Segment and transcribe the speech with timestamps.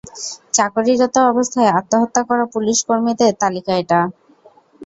[0.53, 3.99] চাকরিরত অবস্থায় আত্মহত্যা করা পুলিশ কর্মীদের তালিকা এটা।